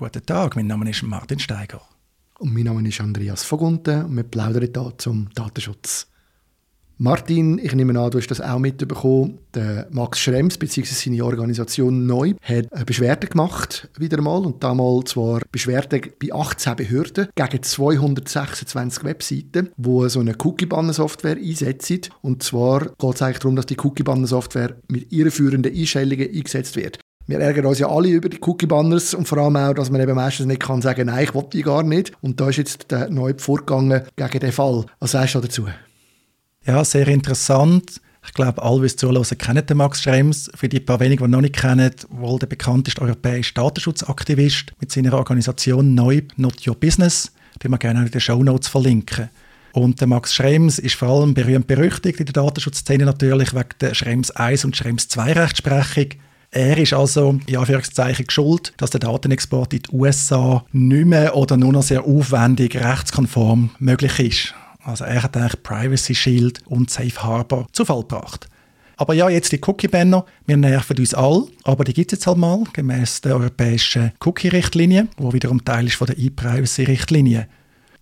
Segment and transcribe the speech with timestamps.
[0.00, 1.80] Guten Tag, mein Name ist Martin Steiger.
[2.38, 6.06] Und mein Name ist Andreas Vogunten und wir plaudern hier zum Datenschutz.
[6.98, 9.40] Martin, ich nehme an, du hast das auch mitbekommen.
[9.54, 10.84] Der Max Schrems bzw.
[10.84, 14.46] seine Organisation Neu hat eine Beschwerde gemacht, wieder mal.
[14.46, 22.02] Und damals zwar Beschwerde bei 18 Behörden gegen 226 Webseiten, die so eine Cookie-Banner-Software einsetzen.
[22.22, 27.00] Und zwar geht es eigentlich darum, dass die Cookie-Banner-Software mit irreführenden Einstellungen eingesetzt wird.
[27.28, 30.14] Wir ärgern uns ja alle über die Cookie-Banners und vor allem auch, dass man eben
[30.14, 32.10] meistens nicht kann sagen, nein, ich will die gar nicht.
[32.22, 34.86] Und da ist jetzt der Neu vorgegangen gegen den Fall.
[34.98, 35.66] Was sagst du dazu?
[36.64, 38.00] Ja, sehr interessant.
[38.24, 40.50] Ich glaube, alle, die zuhören, kennen den Max Schrems.
[40.54, 45.12] Für die paar wenigen, die noch nicht kennen, wohl der bekannteste europäische Datenschutzaktivist mit seiner
[45.12, 47.30] Organisation Neu Not Your Business,
[47.62, 49.28] die wir gerne in den Show Notes verlinken.
[49.74, 53.92] Und der Max Schrems ist vor allem berühmt berüchtigt in der Datenschutzszene natürlich wegen der
[53.92, 56.18] Schrems 1 und Schrems 2 Rechtsprechung.
[56.50, 61.58] Er ist also in Anführungszeichen schuld, dass der Datenexport in die USA nicht mehr oder
[61.58, 64.54] nur noch sehr aufwendig rechtskonform möglich ist.
[64.82, 68.48] Also er hat eigentlich Privacy Shield und Safe Harbor zu Fall gebracht.
[68.96, 72.38] Aber ja, jetzt die Cookie-Banner, wir nerven uns alle, aber die gibt es jetzt halt
[72.38, 77.46] mal, gemäß der europäischen Cookie-Richtlinie, wo wiederum Teil ist von der E-Privacy-Richtlinie.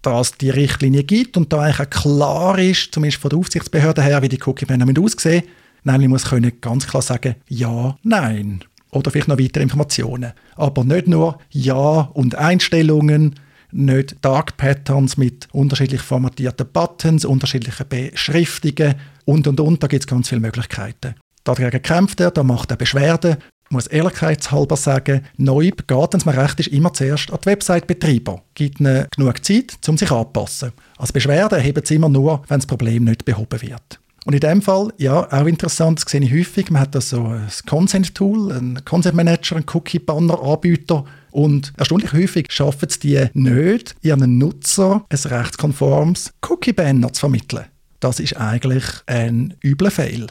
[0.00, 4.02] Da es die Richtlinie gibt und da eigentlich auch klar ist, zumindest von der Aufsichtsbehörde
[4.02, 5.42] her, wie die Cookie-Banner aussehen
[5.86, 8.64] Nämlich muss können ganz klar sagen, ja, nein.
[8.90, 10.32] Oder vielleicht noch weitere Informationen.
[10.56, 13.36] Aber nicht nur Ja und Einstellungen,
[13.70, 19.80] nicht Dark Patterns mit unterschiedlich formatierten Buttons, unterschiedlichen Beschriftungen und und und.
[19.80, 21.14] Da gibt es ganz viele Möglichkeiten.
[21.44, 23.36] Dagegen kämpft er, da macht er Beschwerden.
[23.66, 27.46] Ich muss ehrlichkeitshalber sagen, neu geht, wenn es mir recht ist, immer zuerst an die
[27.46, 28.42] Website-Betreiber.
[28.54, 30.72] Gibt ihnen genug Zeit, um sich anzupassen.
[30.98, 34.00] Als Beschwerden erheben sie immer nur, wenn das Problem nicht behoben wird.
[34.26, 37.26] Und in dem Fall, ja, auch interessant, das sehe ich häufig, man hat da so
[37.26, 45.04] ein Consent-Tool, ein Consent-Manager, ein Cookie-Banner-Anbieter, und erstaunlich häufig schaffen es die nicht, ihren Nutzer
[45.08, 47.66] ein rechtskonformes Cookie-Banner zu vermitteln.
[48.00, 50.26] Das ist eigentlich ein übler Fail.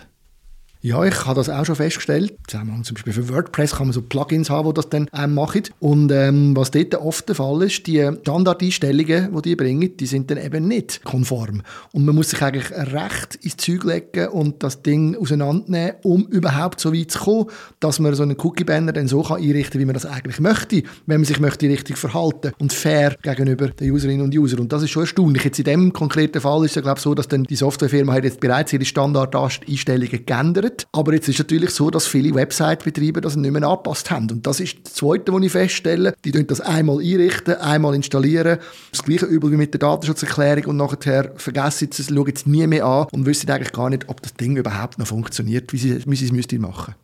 [0.85, 2.35] Ja, ich habe das auch schon festgestellt.
[2.47, 5.63] Zum Beispiel für WordPress kann man so Plugins haben, die das dann ähm, machen.
[5.79, 10.29] Und ähm, was dort oft der Fall ist, die Standardeinstellungen, die die bringen, die sind
[10.29, 11.63] dann eben nicht konform.
[11.91, 16.79] Und man muss sich eigentlich recht ins Zeug legen und das Ding auseinandernehmen, um überhaupt
[16.79, 17.45] so weit zu kommen,
[17.79, 20.83] dass man so einen Cookie-Banner dann so kann einrichten kann, wie man das eigentlich möchte,
[21.07, 24.59] wenn man sich möchte richtig verhalten und fair gegenüber den Userinnen und Usern.
[24.59, 25.45] Und das ist schon erstaunlich.
[25.45, 28.23] Jetzt in dem konkreten Fall ist es glaube ich, so, dass dann die Softwarefirma hat
[28.23, 30.87] jetzt bereits ihre Standardeinstellungen geändert hat.
[30.91, 34.29] Aber jetzt ist es natürlich so, dass viele Website-Betreiber das nicht mehr angepasst haben.
[34.29, 36.13] Und das ist das Zweite, was ich feststelle.
[36.23, 38.59] Die tun das einmal einrichten, einmal installieren.
[38.91, 42.67] Das gleiche Übel wie mit der Datenschutzerklärung und nachher vergessen sie es, schauen es nie
[42.67, 46.03] mehr an und wissen eigentlich gar nicht, ob das Ding überhaupt noch funktioniert, wie sie,
[46.05, 46.95] wie sie es müssten machen.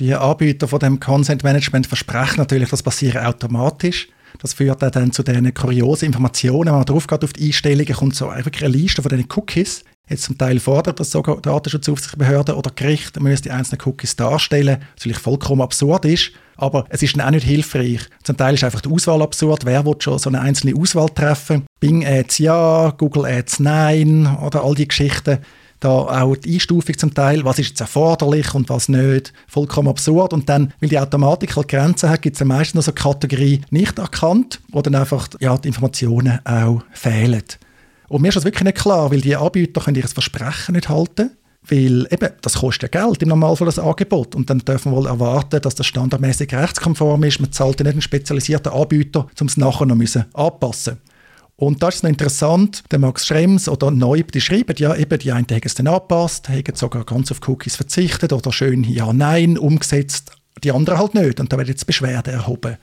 [0.00, 4.08] Die Anbieter von dem Consent Management versprechen natürlich, das passiert automatisch.
[4.40, 6.66] Das führt dann zu diesen kuriosen Informationen.
[6.66, 9.84] Wenn man drauf geht auf die Einstellungen, kommt so einfach eine Liste von diesen Cookies
[10.08, 15.18] jetzt zum Teil fordert, dass sogar Datenschutzaufsichtsbehörden oder Gericht die einzelnen Cookies darstellen, was natürlich
[15.18, 18.00] vollkommen absurd ist, aber es ist dann auch nicht hilfreich.
[18.22, 19.64] Zum Teil ist einfach die Auswahl absurd.
[19.64, 21.64] Wer will schon so eine einzelne Auswahl treffen?
[21.80, 25.38] Bing Ads ja, Google Ads nein oder all die Geschichten.
[25.80, 30.32] Da auch die Einstufung zum Teil, was ist jetzt erforderlich und was nicht, vollkommen absurd.
[30.32, 33.60] Und dann, weil die Automatik halt Grenzen hat, gibt es meistens noch so eine Kategorie
[33.70, 37.42] nicht erkannt, wo dann einfach ja, die Informationen auch fehlen.
[38.08, 41.30] Und mir ist das wirklich nicht klar, weil die Anbieter können ihr Versprechen nicht halten.
[41.66, 44.34] Weil eben, das kostet ja Geld im Normalfall das Angebot.
[44.34, 47.40] Und dann dürfen wir wohl erwarten, dass das standardmäßig rechtskonform ist.
[47.40, 50.98] Man zahlt ja nicht einen spezialisierten Anbieter, um es nachher noch müssen anpassen
[51.56, 55.30] und da ist noch interessant, der Max Schrems oder Neub, die schreiben ja eben, die
[55.30, 60.32] einen haben es dann angepasst, haben sogar ganz auf Cookies verzichtet oder schön Ja-Nein umgesetzt,
[60.64, 61.38] die anderen halt nicht.
[61.38, 62.76] Und da wird jetzt Beschwerde erhoben.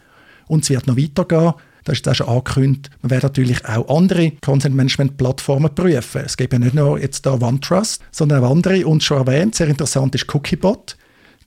[0.47, 1.53] Und es wird noch weitergehen.
[1.83, 6.21] Da ist auch schon angekündigt, man wird natürlich auch andere Content-Management-Plattformen prüfen.
[6.25, 8.85] Es gibt ja nicht nur jetzt da OneTrust, sondern auch andere.
[8.85, 10.97] Und schon erwähnt, sehr interessant ist Cookiebot.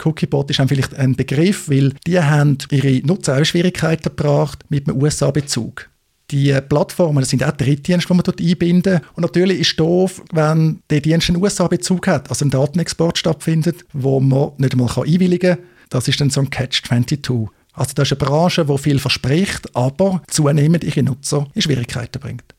[0.02, 5.00] Cookiebot ist vielleicht ein Begriff, weil die haben ihre Nutzer auch Schwierigkeiten gebracht mit einem
[5.00, 5.88] USA-Bezug.
[6.30, 10.22] Die Plattformen das sind auch Drittdienste, die man dort einbinden Und natürlich ist es doof,
[10.32, 15.56] wenn der Dienst einen USA-Bezug hat, also ein Datenexport stattfindet, wo man nicht einmal einwilligen
[15.56, 15.64] kann.
[15.90, 17.48] Das ist dann so ein Catch-22.
[17.74, 22.53] Also das ist eine Branche, die viel verspricht, aber zunehmend ihre Nutzer in Schwierigkeiten bringt.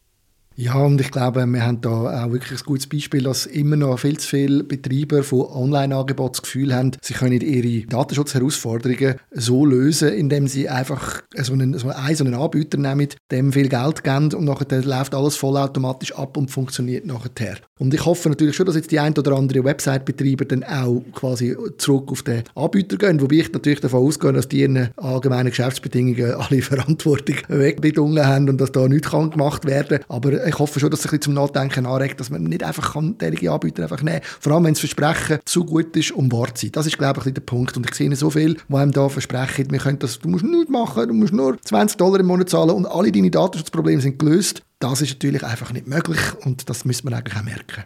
[0.57, 3.99] Ja, und ich glaube, wir haben da auch wirklich ein gutes Beispiel, dass immer noch
[3.99, 10.13] viel zu viele Betreiber von Online-Angeboten das Gefühl haben, sie können ihre Datenschutzherausforderungen so lösen,
[10.13, 14.33] indem sie einfach so einen, so einen, so einen Anbieter nehmen, dem viel Geld geben
[14.33, 17.57] und nachher läuft alles vollautomatisch ab und funktioniert nachher.
[17.77, 21.53] Und ich hoffe natürlich schon, dass jetzt die ein oder andere Website-Betreiber dann auch quasi
[21.77, 26.35] zurück auf den Anbieter gehen, wobei ich natürlich davon ausgehe, dass die ihren allgemeinen Geschäftsbedingungen
[26.35, 30.05] alle Verantwortung wegbedungen haben und dass da nichts gemacht werden kann.
[30.07, 32.93] Aber ich hoffe schon, dass es ein bisschen zum Nachdenken anregt, dass man nicht einfach
[32.93, 34.29] kann, Anbieter einfach nehmen kann.
[34.39, 36.71] Vor allem, wenn das Versprechen zu gut ist, um wahr zu sein.
[36.73, 37.75] Das ist, glaube ich, der Punkt.
[37.77, 40.69] Und ich sehe so viel, die einem da versprechen, wir können das, du musst nichts
[40.69, 44.61] machen, du musst nur 20 Dollar im Monat zahlen und alle deine Datenschutzprobleme sind gelöst.
[44.79, 47.83] Das ist natürlich einfach nicht möglich und das müsste man eigentlich auch merken.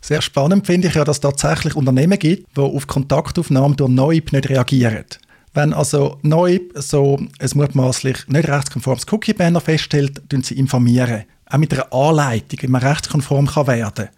[0.00, 4.32] Sehr spannend finde ich ja, dass es tatsächlich Unternehmen gibt, die auf Kontaktaufnahmen durch Neub
[4.32, 5.04] nicht reagieren.
[5.52, 10.22] Wenn also neu so ein mutmaßlich nicht rechtskonformes Cookie-Banner feststellt,
[10.52, 11.26] informieren sie.
[11.50, 14.08] Auch mit einer Anleitung, wie man rechtskonform kann werden kann.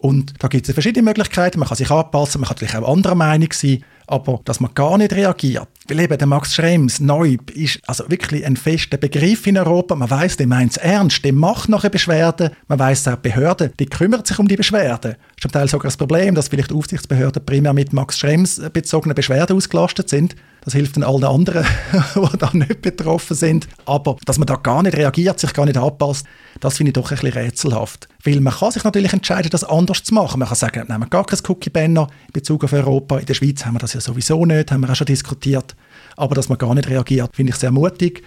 [0.00, 1.58] Und da gibt es verschiedene Möglichkeiten.
[1.58, 4.96] Man kann sich anpassen, man kann natürlich auch anderer Meinung sein, aber dass man gar
[4.96, 5.66] nicht reagiert.
[5.88, 9.96] Weil eben der Max Schrems, Neub, ist also wirklich ein fester Begriff in Europa.
[9.96, 12.50] Man weiß, der meint es ernst, der macht nachher Beschwerden.
[12.68, 15.12] Man weiß auch, die Behörden, die kümmern sich um die Beschwerden.
[15.12, 19.16] Das ist zum Teil sogar das Problem, dass vielleicht Aufsichtsbehörden primär mit Max Schrems bezogenen
[19.16, 20.36] Beschwerden ausgelastet sind.
[20.64, 21.64] Das hilft dann allen anderen,
[22.14, 23.68] die da nicht betroffen sind.
[23.86, 26.26] Aber dass man da gar nicht reagiert, sich gar nicht anpasst,
[26.60, 28.08] das finde ich doch ein bisschen rätselhaft.
[28.24, 30.40] Weil man kann sich natürlich entscheiden, das anders zu machen.
[30.40, 33.18] Man kann sagen, nehmen wir gar kein Cookie-Banner in Bezug auf Europa.
[33.18, 35.76] In der Schweiz haben wir das ja sowieso nicht, haben wir auch schon diskutiert.
[36.16, 38.24] Aber dass man gar nicht reagiert, finde ich sehr mutig.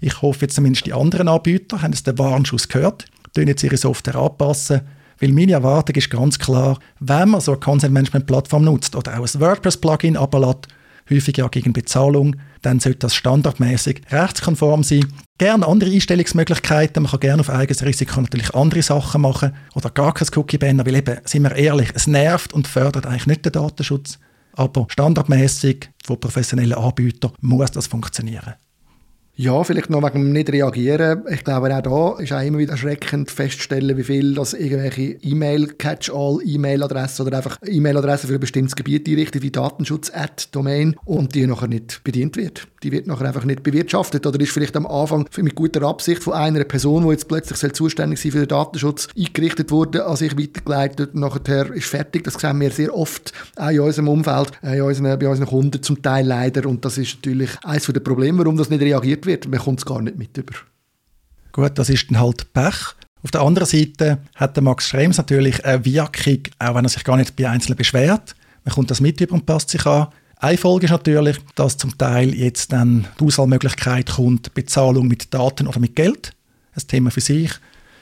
[0.00, 3.76] Ich hoffe jetzt zumindest die anderen Anbieter haben jetzt den Warnschuss gehört, tun jetzt ihre
[3.76, 4.80] Software anpassen.
[5.20, 9.40] Weil meine Erwartung ist ganz klar, wenn man so eine Content-Management-Plattform nutzt oder auch ein
[9.40, 10.68] WordPress-Plugin ablässt,
[11.10, 15.06] häufig ja gegen Bezahlung, dann sollte das standardmäßig rechtskonform sein.
[15.38, 20.14] Gerne andere Einstellungsmöglichkeiten, man kann gerne auf eigenes Risiko natürlich andere Sachen machen oder gar
[20.14, 24.18] kein Cookie-Banner, weil eben, sind wir ehrlich, es nervt und fördert eigentlich nicht den Datenschutz,
[24.52, 28.54] aber standardmäßig von professionellen Anbietern muss das funktionieren.
[29.36, 31.24] Ja, vielleicht noch wegen dem nicht reagieren.
[31.28, 36.38] Ich glaube, auch da ist auch immer wieder erschreckend festzustellen, wie viel das irgendwelche E-Mail-Catch-all,
[36.44, 42.04] E-Mail-Adressen oder einfach E-Mail-Adressen für ein bestimmtes Gebiet einrichten, wie Datenschutz-Domain und die nachher nicht
[42.04, 42.68] bedient wird.
[42.84, 46.34] Die wird nachher einfach nicht bewirtschaftet oder ist vielleicht am Anfang mit guter Absicht von
[46.34, 51.14] einer Person, die jetzt plötzlich zuständig sein für den Datenschutz, eingerichtet wurde, an sich weitergeleitet
[51.14, 52.24] und nachher ist fertig.
[52.24, 56.02] Das sehen wir sehr oft auch in unserem Umfeld, in unseren, bei unseren Kunden zum
[56.02, 59.48] Teil leider und das ist natürlich eines der Probleme, warum das nicht reagiert wird.
[59.48, 60.52] Man kommt es gar nicht mit über.
[61.52, 62.94] Gut, das ist dann halt Pech.
[63.22, 67.04] Auf der anderen Seite hat der Max Schrems natürlich eine Wirkung, auch wenn er sich
[67.04, 68.36] gar nicht bei Einzelnen beschwert.
[68.64, 70.08] Man kommt das mit über und passt sich an.
[70.44, 75.66] Eine Folge ist natürlich, dass zum Teil jetzt dann die Auswahlmöglichkeit kommt, Bezahlung mit Daten
[75.66, 76.36] oder mit Geld.
[76.74, 77.50] Ein Thema für sich.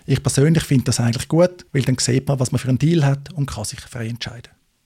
[0.06, 3.06] Ich persönlich finde das eigentlich gut, weil dann sieht man, was man für einen Deal
[3.06, 4.51] hat und kann sich frei entscheiden.